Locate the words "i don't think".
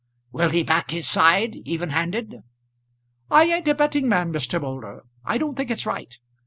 5.23-5.69